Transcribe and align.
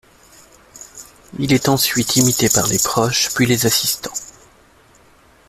Il 1.37 1.53
est 1.53 1.69
ensuite 1.69 2.15
imité 2.15 2.49
par 2.49 2.65
les 2.65 2.79
proches 2.79 3.31
puis 3.35 3.45
les 3.45 3.67
assistants. 3.67 4.11